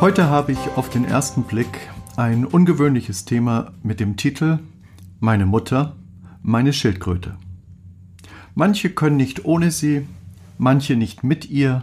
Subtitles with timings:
[0.00, 4.60] Heute habe ich auf den ersten Blick ein ungewöhnliches Thema mit dem Titel
[5.18, 5.96] Meine Mutter,
[6.40, 7.34] meine Schildkröte.
[8.54, 10.06] Manche können nicht ohne sie,
[10.56, 11.82] manche nicht mit ihr,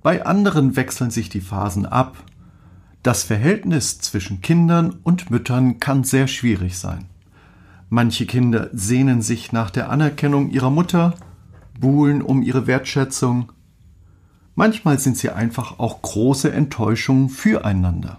[0.00, 2.18] bei anderen wechseln sich die Phasen ab.
[3.02, 7.06] Das Verhältnis zwischen Kindern und Müttern kann sehr schwierig sein.
[7.88, 11.14] Manche Kinder sehnen sich nach der Anerkennung ihrer Mutter,
[11.80, 13.50] buhlen um ihre Wertschätzung,
[14.60, 18.18] Manchmal sind sie einfach auch große Enttäuschungen füreinander.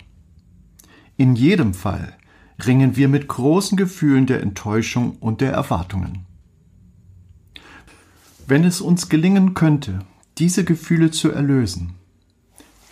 [1.16, 2.18] In jedem Fall
[2.66, 6.26] ringen wir mit großen Gefühlen der Enttäuschung und der Erwartungen.
[8.48, 10.00] Wenn es uns gelingen könnte,
[10.40, 11.94] diese Gefühle zu erlösen,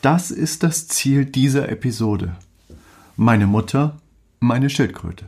[0.03, 2.35] das ist das Ziel dieser Episode.
[3.15, 3.97] Meine Mutter,
[4.39, 5.25] meine Schildkröte.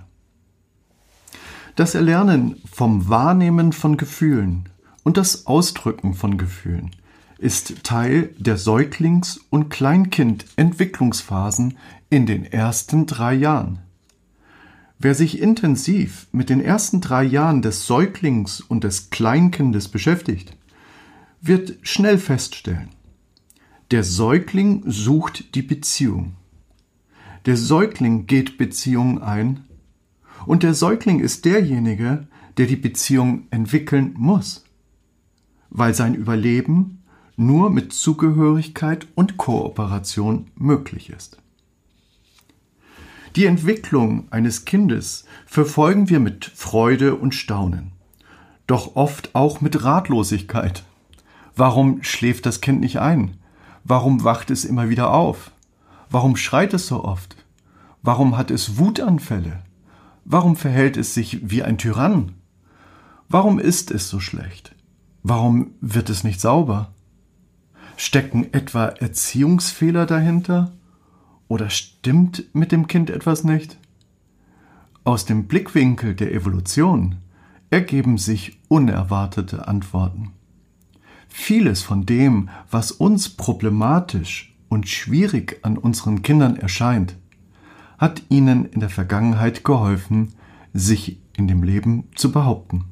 [1.75, 4.69] Das Erlernen vom Wahrnehmen von Gefühlen
[5.01, 6.91] und das Ausdrücken von Gefühlen
[7.41, 11.79] ist Teil der Säuglings- und Kleinkind-Entwicklungsphasen
[12.11, 13.79] in den ersten drei Jahren.
[14.99, 20.55] Wer sich intensiv mit den ersten drei Jahren des Säuglings und des Kleinkindes beschäftigt,
[21.41, 22.89] wird schnell feststellen,
[23.89, 26.35] der Säugling sucht die Beziehung.
[27.47, 29.61] Der Säugling geht Beziehungen ein
[30.45, 34.63] und der Säugling ist derjenige, der die Beziehung entwickeln muss,
[35.71, 37.00] weil sein Überleben
[37.41, 41.37] nur mit Zugehörigkeit und Kooperation möglich ist.
[43.35, 47.93] Die Entwicklung eines Kindes verfolgen wir mit Freude und Staunen,
[48.67, 50.83] doch oft auch mit Ratlosigkeit.
[51.55, 53.37] Warum schläft das Kind nicht ein?
[53.83, 55.51] Warum wacht es immer wieder auf?
[56.09, 57.35] Warum schreit es so oft?
[58.03, 59.63] Warum hat es Wutanfälle?
[60.25, 62.33] Warum verhält es sich wie ein Tyrann?
[63.29, 64.75] Warum ist es so schlecht?
[65.23, 66.93] Warum wird es nicht sauber?
[67.97, 70.71] Stecken etwa Erziehungsfehler dahinter?
[71.47, 73.77] Oder stimmt mit dem Kind etwas nicht?
[75.03, 77.17] Aus dem Blickwinkel der Evolution
[77.69, 80.31] ergeben sich unerwartete Antworten.
[81.27, 87.15] Vieles von dem, was uns problematisch und schwierig an unseren Kindern erscheint,
[87.97, 90.33] hat ihnen in der Vergangenheit geholfen,
[90.73, 92.85] sich in dem Leben zu behaupten.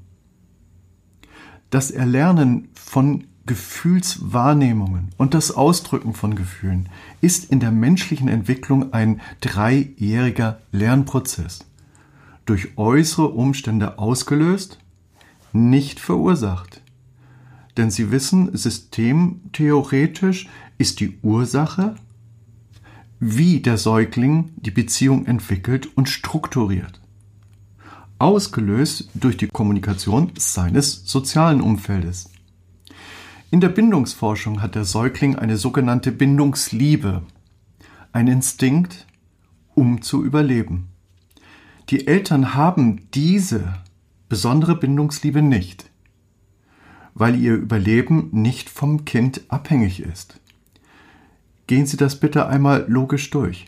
[1.70, 6.88] Das Erlernen von Gefühlswahrnehmungen und das Ausdrücken von Gefühlen
[7.20, 11.66] ist in der menschlichen Entwicklung ein dreijähriger Lernprozess.
[12.46, 14.78] Durch äußere Umstände ausgelöst,
[15.52, 16.84] nicht verursacht.
[17.76, 21.96] Denn Sie wissen, systemtheoretisch ist die Ursache,
[23.20, 27.02] wie der Säugling die Beziehung entwickelt und strukturiert.
[28.20, 32.30] Ausgelöst durch die Kommunikation seines sozialen Umfeldes.
[33.52, 37.24] In der Bindungsforschung hat der Säugling eine sogenannte Bindungsliebe,
[38.12, 39.08] ein Instinkt,
[39.74, 40.90] um zu überleben.
[41.90, 43.74] Die Eltern haben diese
[44.28, 45.90] besondere Bindungsliebe nicht,
[47.16, 50.40] weil ihr Überleben nicht vom Kind abhängig ist.
[51.66, 53.66] Gehen Sie das bitte einmal logisch durch.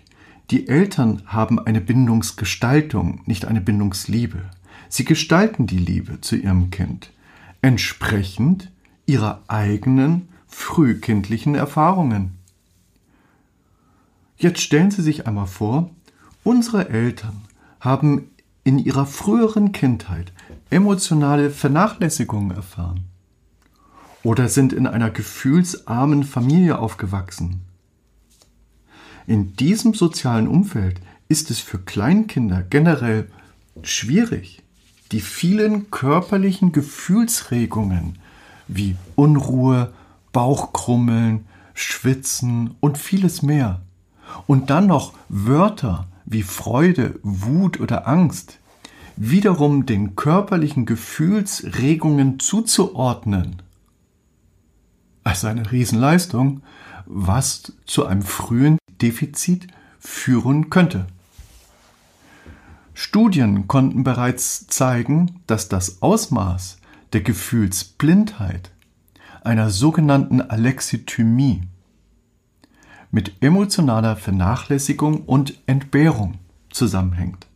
[0.51, 4.43] Die Eltern haben eine Bindungsgestaltung, nicht eine Bindungsliebe.
[4.89, 7.11] Sie gestalten die Liebe zu ihrem Kind
[7.63, 8.71] entsprechend
[9.11, 12.37] ihrer eigenen frühkindlichen Erfahrungen.
[14.37, 15.89] Jetzt stellen Sie sich einmal vor,
[16.45, 17.41] unsere Eltern
[17.81, 18.29] haben
[18.63, 20.31] in ihrer früheren Kindheit
[20.69, 23.03] emotionale Vernachlässigung erfahren
[24.23, 27.63] oder sind in einer gefühlsarmen Familie aufgewachsen.
[29.27, 33.27] In diesem sozialen Umfeld ist es für Kleinkinder generell
[33.83, 34.63] schwierig,
[35.11, 38.20] die vielen körperlichen Gefühlsregungen
[38.73, 39.93] wie Unruhe,
[40.31, 43.81] Bauchkrummeln, Schwitzen und vieles mehr.
[44.47, 48.59] Und dann noch Wörter wie Freude, Wut oder Angst
[49.17, 53.61] wiederum den körperlichen Gefühlsregungen zuzuordnen.
[55.23, 56.63] Also eine Riesenleistung,
[57.05, 59.67] was zu einem frühen Defizit
[59.99, 61.07] führen könnte.
[62.93, 66.77] Studien konnten bereits zeigen, dass das Ausmaß
[67.13, 68.71] der Gefühlsblindheit,
[69.43, 71.63] einer sogenannten Alexithymie,
[73.11, 77.47] mit emotionaler Vernachlässigung und Entbehrung zusammenhängt,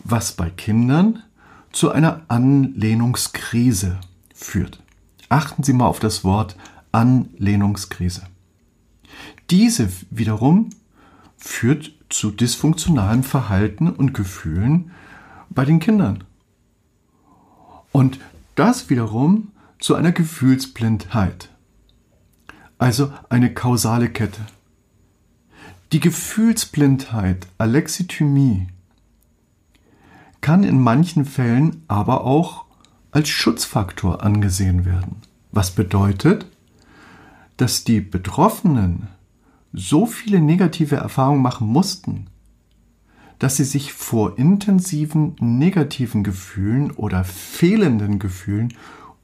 [0.00, 1.22] was bei Kindern
[1.70, 4.00] zu einer Anlehnungskrise
[4.34, 4.82] führt.
[5.28, 6.56] Achten Sie mal auf das Wort
[6.90, 8.22] Anlehnungskrise.
[9.50, 10.70] Diese wiederum
[11.36, 14.90] führt zu dysfunktionalen Verhalten und Gefühlen
[15.50, 16.24] bei den Kindern.
[17.92, 18.18] Und
[18.58, 21.50] das wiederum zu einer Gefühlsblindheit.
[22.78, 24.40] Also eine kausale Kette.
[25.92, 28.66] Die Gefühlsblindheit, Alexithymie,
[30.40, 32.64] kann in manchen Fällen aber auch
[33.10, 35.22] als Schutzfaktor angesehen werden.
[35.52, 36.46] Was bedeutet,
[37.56, 39.08] dass die Betroffenen
[39.72, 42.26] so viele negative Erfahrungen machen mussten,
[43.38, 48.74] dass sie sich vor intensiven negativen Gefühlen oder fehlenden Gefühlen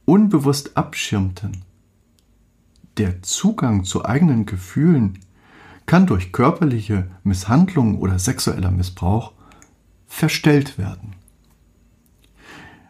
[0.05, 1.62] unbewusst abschirmten.
[2.96, 5.19] Der Zugang zu eigenen Gefühlen
[5.87, 9.32] kann durch körperliche Misshandlung oder sexueller Missbrauch
[10.06, 11.17] verstellt werden.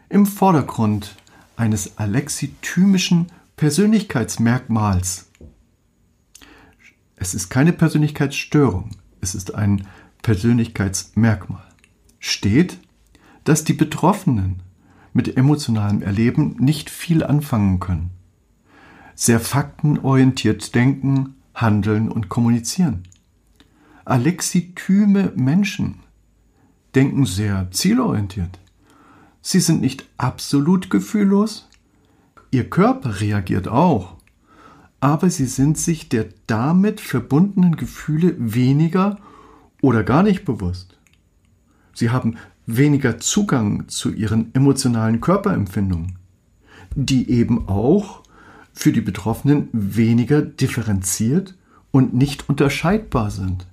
[0.09, 1.15] Im Vordergrund
[1.57, 5.29] eines alexithymischen Persönlichkeitsmerkmals.
[7.15, 9.87] Es ist keine Persönlichkeitsstörung, es ist ein
[10.25, 11.67] Persönlichkeitsmerkmal.
[12.17, 12.79] Steht,
[13.43, 14.63] dass die Betroffenen
[15.13, 18.09] mit emotionalem Erleben nicht viel anfangen können.
[19.13, 23.03] Sehr faktenorientiert denken, handeln und kommunizieren.
[24.03, 25.99] Alexithyme Menschen
[26.95, 28.57] denken sehr zielorientiert.
[29.43, 31.69] Sie sind nicht absolut gefühllos.
[32.49, 34.15] Ihr Körper reagiert auch.
[34.99, 39.19] Aber sie sind sich der damit verbundenen Gefühle weniger
[39.85, 40.97] oder gar nicht bewusst.
[41.93, 46.17] Sie haben weniger Zugang zu ihren emotionalen Körperempfindungen,
[46.95, 48.23] die eben auch
[48.73, 51.53] für die Betroffenen weniger differenziert
[51.91, 53.67] und nicht unterscheidbar sind.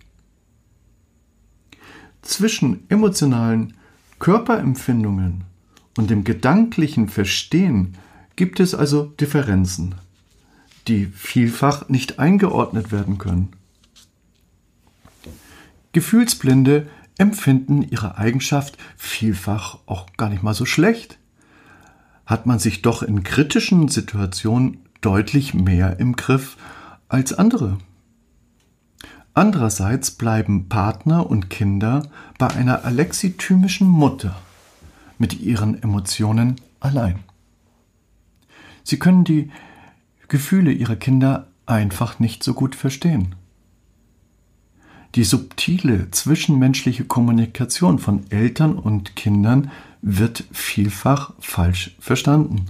[2.21, 3.73] Zwischen emotionalen
[4.19, 5.45] Körperempfindungen
[5.97, 7.95] und dem gedanklichen Verstehen
[8.37, 9.95] gibt es also Differenzen,
[10.89, 13.49] die vielfach nicht eingeordnet werden können.
[15.93, 21.19] Gefühlsblinde empfinden ihre Eigenschaft vielfach auch gar nicht mal so schlecht.
[22.27, 26.57] Hat man sich doch in kritischen Situationen deutlich mehr im Griff
[27.09, 27.79] als andere.
[29.35, 32.03] Andererseits bleiben Partner und Kinder
[32.39, 34.37] bei einer alexithymischen Mutter
[35.19, 37.21] mit ihren Emotionen allein.
[38.85, 39.51] Sie können die
[40.29, 43.35] Gefühle ihrer Kinder einfach nicht so gut verstehen.
[45.15, 49.71] Die subtile zwischenmenschliche Kommunikation von Eltern und Kindern
[50.01, 52.67] wird vielfach falsch verstanden.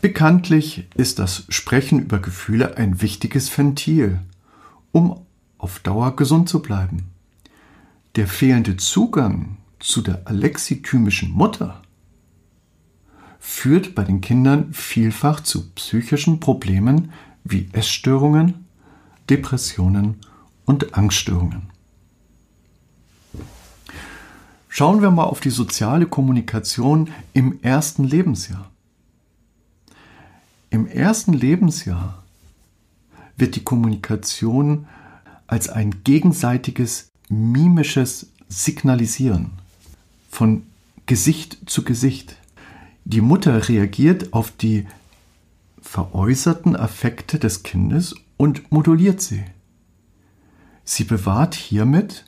[0.00, 4.20] Bekanntlich ist das Sprechen über Gefühle ein wichtiges Ventil,
[4.92, 5.26] um
[5.58, 7.10] auf Dauer gesund zu bleiben.
[8.14, 11.82] Der fehlende Zugang zu der alexithymischen Mutter
[13.40, 17.12] führt bei den Kindern vielfach zu psychischen Problemen
[17.42, 18.65] wie Essstörungen,
[19.28, 20.16] Depressionen
[20.64, 21.70] und Angststörungen.
[24.68, 28.70] Schauen wir mal auf die soziale Kommunikation im ersten Lebensjahr.
[30.68, 32.22] Im ersten Lebensjahr
[33.38, 34.86] wird die Kommunikation
[35.46, 39.52] als ein gegenseitiges mimisches Signalisieren
[40.30, 40.64] von
[41.06, 42.36] Gesicht zu Gesicht.
[43.04, 44.86] Die Mutter reagiert auf die
[45.80, 49.44] veräußerten Affekte des Kindes und moduliert sie.
[50.84, 52.24] Sie bewahrt hiermit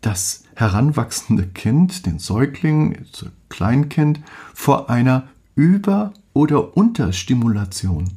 [0.00, 4.20] das heranwachsende Kind, den Säugling, das Kleinkind,
[4.52, 8.10] vor einer Über- oder Unterstimulation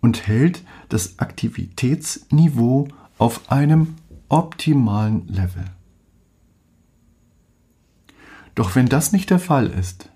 [0.00, 3.94] und hält das Aktivitätsniveau auf einem
[4.28, 5.64] optimalen Level.
[8.54, 10.10] Doch wenn das nicht der Fall ist,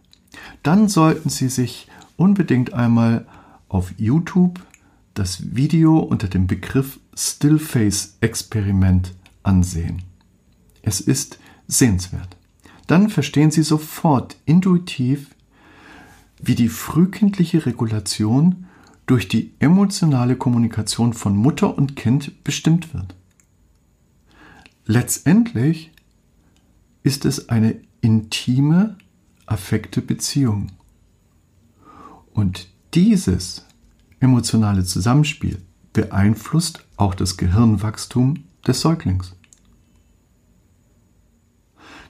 [0.63, 3.27] dann sollten Sie sich unbedingt einmal
[3.69, 4.61] auf YouTube
[5.15, 10.03] das Video unter dem Begriff Stillface-Experiment ansehen.
[10.83, 12.37] Es ist sehenswert.
[12.87, 15.35] Dann verstehen Sie sofort intuitiv,
[16.43, 18.67] wie die frühkindliche Regulation
[19.07, 23.15] durch die emotionale Kommunikation von Mutter und Kind bestimmt wird.
[24.87, 25.93] Letztendlich
[27.03, 28.97] ist es eine intime,
[29.47, 30.73] affekte Beziehung.
[32.33, 33.67] Und dieses
[34.21, 35.61] emotionale Zusammenspiel
[35.93, 39.35] beeinflusst auch das Gehirnwachstum des Säuglings.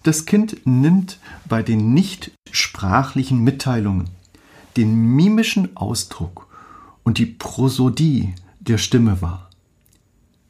[0.03, 4.11] Das Kind nimmt bei den nicht sprachlichen Mitteilungen
[4.77, 6.47] den mimischen Ausdruck
[7.03, 9.51] und die Prosodie der Stimme wahr.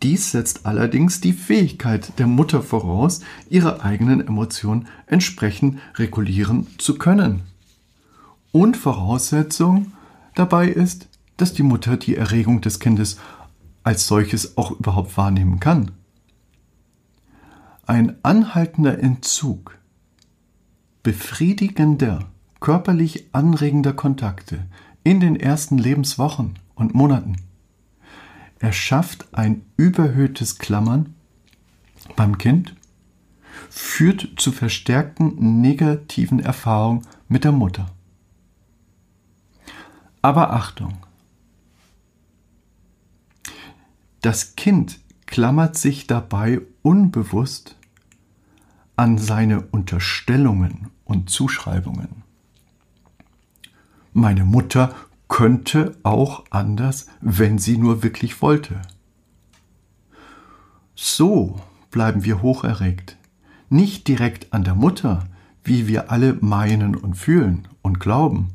[0.03, 7.43] Dies setzt allerdings die Fähigkeit der Mutter voraus, ihre eigenen Emotionen entsprechend regulieren zu können.
[8.51, 9.93] Und Voraussetzung
[10.35, 11.09] dabei ist,
[11.41, 13.19] dass die Mutter die Erregung des Kindes
[13.83, 15.93] als solches auch überhaupt wahrnehmen kann.
[17.87, 19.79] Ein anhaltender Entzug
[21.03, 22.31] befriedigender,
[22.61, 24.67] körperlich anregender Kontakte
[25.03, 27.37] in den ersten Lebenswochen und Monaten
[28.59, 31.15] erschafft ein überhöhtes Klammern
[32.17, 32.77] beim Kind,
[33.71, 37.87] führt zu verstärkten negativen Erfahrungen mit der Mutter.
[40.21, 40.99] Aber Achtung!
[44.21, 47.77] Das Kind klammert sich dabei unbewusst
[48.97, 52.23] an seine Unterstellungen und Zuschreibungen.
[54.13, 54.95] Meine Mutter
[55.29, 58.83] könnte auch anders, wenn sie nur wirklich wollte.
[60.95, 61.61] So
[61.91, 63.17] bleiben wir hocherregt,
[63.71, 65.25] nicht direkt an der Mutter,
[65.65, 68.49] wie wir alle meinen und fühlen und glauben,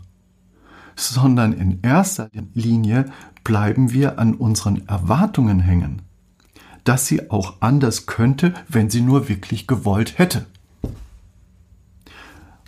[0.95, 3.05] sondern in erster Linie
[3.45, 6.01] bleiben wir an unseren Erwartungen hängen,
[6.83, 10.45] dass sie auch anders könnte, wenn sie nur wirklich gewollt hätte.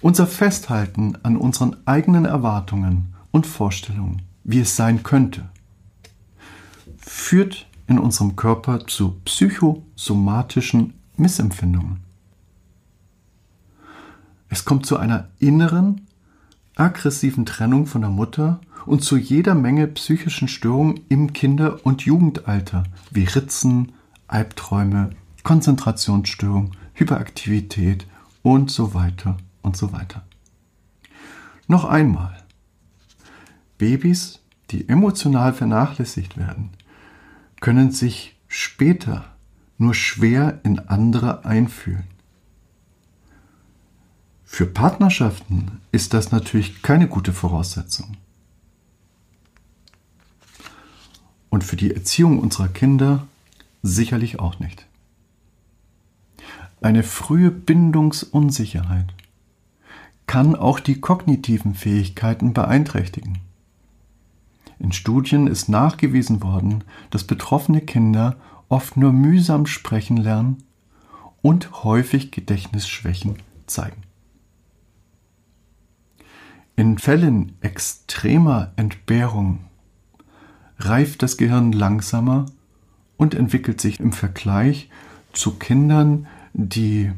[0.02, 5.50] Unser Festhalten an unseren eigenen Erwartungen und Vorstellungen, wie es sein könnte,
[6.98, 12.02] führt in unserem Körper zu psychosomatischen Missempfindungen.
[14.50, 16.02] Es kommt zu einer inneren,
[16.76, 22.84] aggressiven Trennung von der Mutter und zu jeder Menge psychischen Störungen im Kinder- und Jugendalter,
[23.12, 23.92] wie Ritzen,
[24.28, 25.12] Albträume,
[25.44, 28.08] Konzentrationsstörung, Hyperaktivität
[28.42, 30.26] und so weiter und so weiter.
[31.68, 32.36] Noch einmal.
[33.78, 34.40] Babys,
[34.72, 36.72] die emotional vernachlässigt werden,
[37.60, 39.26] können sich später
[39.78, 42.06] nur schwer in andere einfühlen.
[44.46, 48.18] Für Partnerschaften ist das natürlich keine gute Voraussetzung.
[51.50, 53.28] Und für die Erziehung unserer Kinder
[53.82, 54.86] sicherlich auch nicht.
[56.82, 59.14] Eine frühe Bindungsunsicherheit
[60.28, 63.40] kann auch die kognitiven Fähigkeiten beeinträchtigen.
[64.78, 68.36] In Studien ist nachgewiesen worden, dass betroffene Kinder
[68.70, 70.64] oft nur mühsam sprechen lernen
[71.42, 74.04] und häufig Gedächtnisschwächen zeigen.
[76.76, 79.62] In Fällen extremer Entbehrung
[80.80, 82.46] reift das Gehirn langsamer
[83.18, 84.90] und entwickelt sich im Vergleich
[85.34, 87.12] zu Kindern, die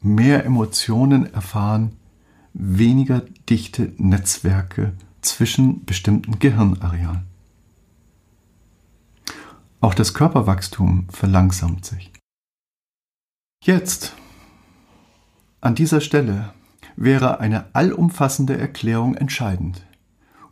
[0.00, 1.96] mehr Emotionen erfahren,
[2.52, 4.92] weniger dichte Netzwerke
[5.22, 7.24] zwischen bestimmten Gehirnarealen.
[9.80, 12.12] Auch das Körperwachstum verlangsamt sich.
[13.62, 14.14] Jetzt,
[15.60, 16.54] an dieser Stelle,
[16.96, 19.82] wäre eine allumfassende Erklärung entscheidend,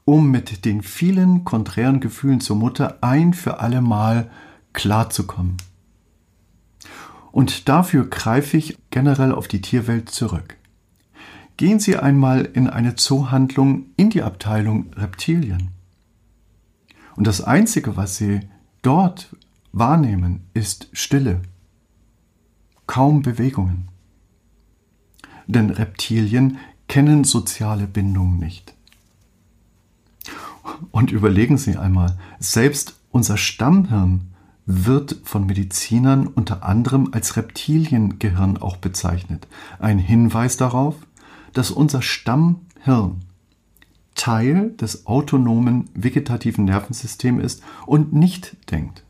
[0.05, 4.31] um mit den vielen konträren Gefühlen zur Mutter ein für alle Mal
[4.73, 5.57] klarzukommen.
[7.31, 10.57] Und dafür greife ich generell auf die Tierwelt zurück.
[11.57, 15.71] Gehen Sie einmal in eine Zoohandlung in die Abteilung Reptilien.
[17.17, 18.41] Und das Einzige, was Sie
[18.83, 19.37] dort
[19.73, 21.43] wahrnehmen, ist Stille.
[22.87, 23.93] Kaum Bewegungen
[25.47, 28.72] denn Reptilien kennen soziale Bindungen nicht.
[30.91, 34.33] Und überlegen Sie einmal, selbst unser Stammhirn
[34.67, 39.49] wird von Medizinern unter anderem als Reptiliengehirn auch bezeichnet.
[39.79, 40.95] Ein Hinweis darauf,
[41.53, 43.23] dass unser Stammhirn
[44.15, 49.05] Teil des autonomen vegetativen Nervensystems ist und nicht denkt,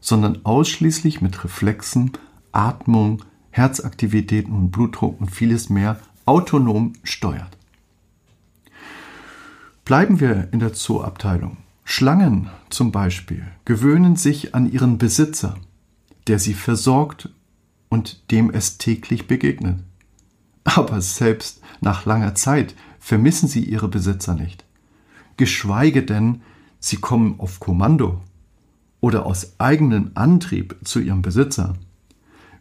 [0.00, 2.12] sondern ausschließlich mit Reflexen,
[2.52, 7.56] Atmung, Herzaktivitäten und Blutdruck und vieles mehr autonom steuert.
[9.90, 11.56] Bleiben wir in der Zooabteilung.
[11.82, 15.56] Schlangen zum Beispiel gewöhnen sich an ihren Besitzer,
[16.28, 17.28] der sie versorgt
[17.88, 19.80] und dem es täglich begegnet.
[20.62, 24.64] Aber selbst nach langer Zeit vermissen sie ihre Besitzer nicht.
[25.36, 26.42] Geschweige denn,
[26.78, 28.20] sie kommen auf Kommando
[29.00, 31.74] oder aus eigenem Antrieb zu ihrem Besitzer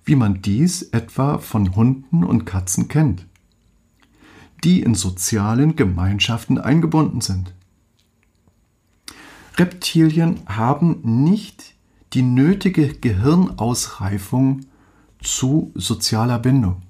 [0.09, 3.27] wie man dies etwa von Hunden und Katzen kennt,
[4.63, 7.53] die in sozialen Gemeinschaften eingebunden sind.
[9.57, 11.75] Reptilien haben nicht
[12.13, 14.61] die nötige Gehirnausreifung
[15.21, 16.81] zu sozialer Bindung.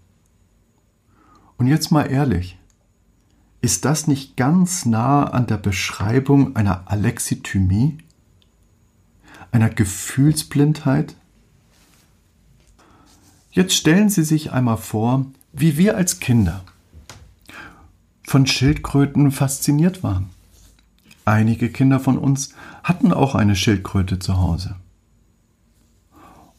[1.57, 2.57] Und jetzt mal ehrlich,
[3.61, 7.97] ist das nicht ganz nah an der Beschreibung einer Alexithymie?
[9.51, 11.15] Einer Gefühlsblindheit?
[13.51, 16.63] Jetzt stellen Sie sich einmal vor, wie wir als Kinder
[18.29, 20.29] von Schildkröten fasziniert waren.
[21.25, 24.75] Einige Kinder von uns hatten auch eine Schildkröte zu Hause.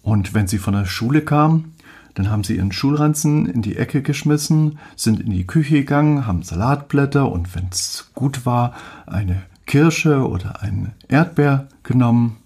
[0.03, 1.77] Und wenn sie von der Schule kamen,
[2.15, 6.43] dann haben sie ihren Schulranzen in die Ecke geschmissen, sind in die Küche gegangen, haben
[6.43, 8.75] Salatblätter und wenn es gut war,
[9.07, 12.39] eine Kirsche oder ein Erdbeer genommen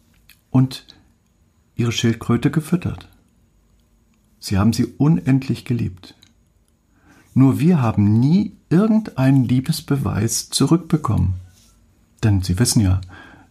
[0.50, 0.85] und
[1.76, 3.09] ihre Schildkröte gefüttert.
[4.38, 6.14] Sie haben sie unendlich geliebt.
[7.35, 11.35] Nur wir haben nie irgendeinen Liebesbeweis zurückbekommen.
[12.23, 13.00] Denn Sie wissen ja,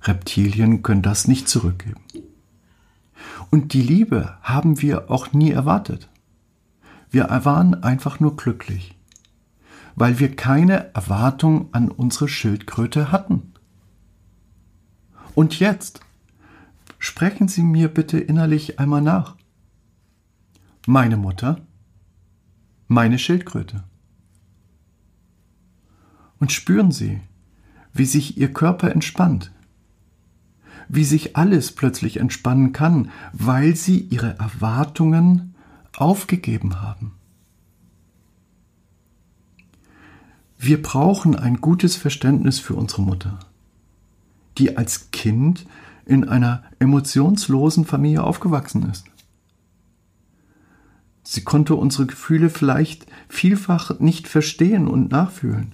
[0.04, 2.02] Reptilien können das nicht zurückgeben.
[3.52, 6.10] Und die Liebe haben wir auch nie erwartet.
[7.12, 8.98] Wir waren einfach nur glücklich,
[9.96, 13.54] weil wir keine Erwartung an unsere Schildkröte hatten.
[15.36, 16.00] Und jetzt
[16.98, 19.36] sprechen Sie mir bitte innerlich einmal nach.
[20.88, 21.60] Meine Mutter,
[22.94, 23.84] meine Schildkröte.
[26.40, 27.22] Und spüren Sie,
[27.94, 29.52] wie sich Ihr Körper entspannt,
[30.88, 35.56] wie sich alles plötzlich entspannen kann, weil Sie Ihre Erwartungen
[35.96, 37.14] aufgegeben haben.
[40.58, 43.40] Wir brauchen ein gutes Verständnis für unsere Mutter,
[44.58, 45.66] die als Kind
[46.06, 49.06] in einer emotionslosen Familie aufgewachsen ist.
[51.34, 55.74] Sie konnte unsere Gefühle vielleicht vielfach nicht verstehen und nachfühlen.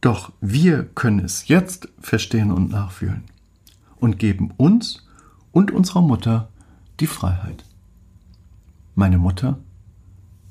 [0.00, 3.24] Doch wir können es jetzt verstehen und nachfühlen
[3.96, 5.04] und geben uns
[5.50, 6.48] und unserer Mutter
[7.00, 7.64] die Freiheit.
[8.94, 9.58] Meine Mutter,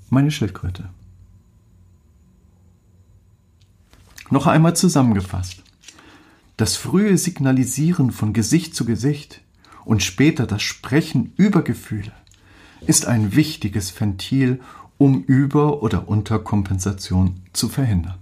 [0.10, 0.90] meine Schildkröte.
[4.30, 5.64] Noch einmal zusammengefasst.
[6.58, 9.39] Das frühe Signalisieren von Gesicht zu Gesicht
[9.86, 12.12] und später das Sprechen über Gefühle
[12.86, 14.60] ist ein wichtiges Ventil,
[14.98, 18.15] um Über- oder Unterkompensation zu verhindern.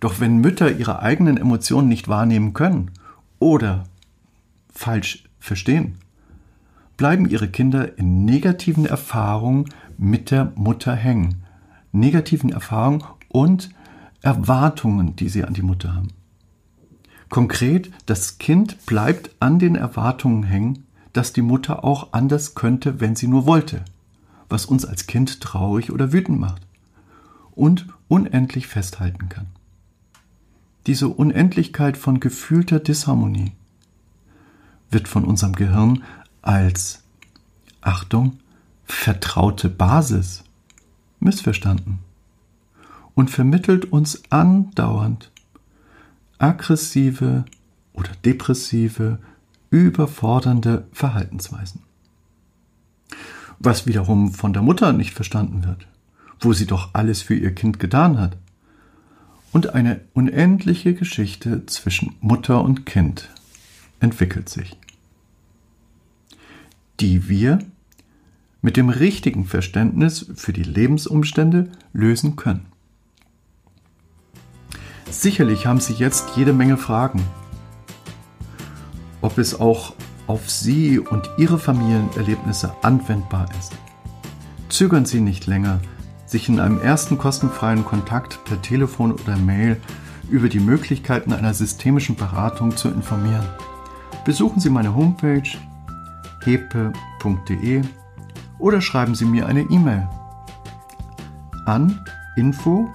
[0.00, 2.90] Doch wenn Mütter ihre eigenen Emotionen nicht wahrnehmen können
[3.38, 3.84] oder
[4.70, 5.96] falsch verstehen,
[6.96, 11.42] bleiben ihre Kinder in negativen Erfahrungen mit der Mutter hängen.
[11.92, 13.70] Negativen Erfahrungen und
[14.20, 16.08] Erwartungen, die sie an die Mutter haben.
[17.30, 20.83] Konkret, das Kind bleibt an den Erwartungen hängen,
[21.14, 23.84] dass die Mutter auch anders könnte, wenn sie nur wollte,
[24.50, 26.62] was uns als Kind traurig oder wütend macht
[27.52, 29.46] und unendlich festhalten kann.
[30.86, 33.52] Diese Unendlichkeit von gefühlter Disharmonie
[34.90, 36.02] wird von unserem Gehirn
[36.42, 37.02] als,
[37.80, 38.38] Achtung,
[38.84, 40.44] vertraute Basis
[41.20, 42.00] missverstanden
[43.14, 45.30] und vermittelt uns andauernd
[46.38, 47.44] aggressive
[47.94, 49.18] oder depressive,
[49.74, 51.82] überfordernde Verhaltensweisen.
[53.58, 55.88] Was wiederum von der Mutter nicht verstanden wird,
[56.38, 58.36] wo sie doch alles für ihr Kind getan hat
[59.50, 63.30] und eine unendliche Geschichte zwischen Mutter und Kind
[63.98, 64.76] entwickelt sich,
[67.00, 67.58] die wir
[68.62, 72.66] mit dem richtigen Verständnis für die Lebensumstände lösen können.
[75.10, 77.24] Sicherlich haben Sie jetzt jede Menge Fragen,
[79.24, 79.94] ob es auch
[80.26, 83.72] auf Sie und Ihre Familienerlebnisse anwendbar ist.
[84.68, 85.80] Zögern Sie nicht länger,
[86.26, 89.80] sich in einem ersten kostenfreien Kontakt per Telefon oder Mail
[90.28, 93.46] über die Möglichkeiten einer systemischen Beratung zu informieren.
[94.26, 95.42] Besuchen Sie meine Homepage
[96.44, 97.82] hepe.de
[98.58, 100.06] oder schreiben Sie mir eine E-Mail
[101.64, 102.04] an
[102.36, 102.88] info.hepe.de.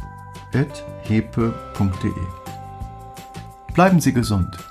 [3.73, 4.68] Bleiben Sie gesund.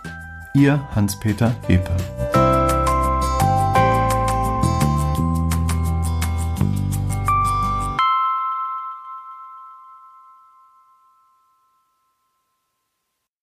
[0.54, 2.17] Ihr Hans-Peter Hepe.